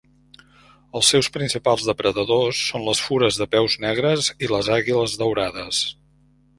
Els 0.99 1.11
seus 1.13 1.29
principals 1.35 1.83
depredadors 1.91 2.63
són 2.71 2.87
les 2.89 3.05
fures 3.11 3.41
de 3.43 3.49
peus 3.55 3.79
negres 3.87 4.35
i 4.49 4.53
les 4.57 4.75
àguiles 4.81 5.19
daurades. 5.25 5.89